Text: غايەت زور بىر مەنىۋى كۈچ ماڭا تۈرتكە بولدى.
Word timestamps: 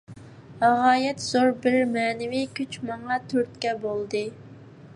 غايەت 0.77 1.19
زور 1.25 1.51
بىر 1.65 1.77
مەنىۋى 1.97 2.41
كۈچ 2.61 2.79
ماڭا 2.87 3.19
تۈرتكە 3.35 3.75
بولدى. 3.85 4.23